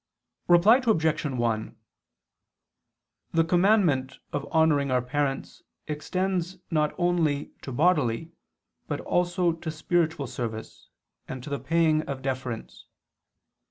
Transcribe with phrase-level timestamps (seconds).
[0.47, 1.23] Reply Obj.
[1.27, 1.75] 1:
[3.33, 8.31] The commandment of honoring our parents extends not only to bodily
[8.87, 10.89] but also to spiritual service,
[11.27, 12.87] and to the paying of deference.